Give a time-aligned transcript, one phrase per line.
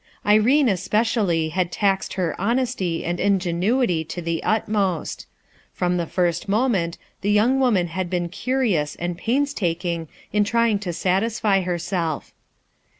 [0.25, 5.27] Irene, especially, had taxed her honesty and THEY HATED MYSTERY 259 ingenuity to the utmost
[5.73, 10.79] From the first mo* ment, the young woman had been curious and painstaking in trying
[10.79, 12.33] to satisfy herself.